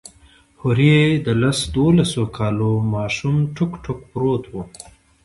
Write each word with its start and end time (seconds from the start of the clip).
هورې 0.61 0.97
د 1.25 1.27
لس 1.41 1.59
دولسو 1.75 2.23
کالو 2.37 2.71
ماشوم 2.93 3.35
ټوک 3.55 3.71
ټوک 3.83 3.99
پروت 4.11 4.43
و. 4.53 4.55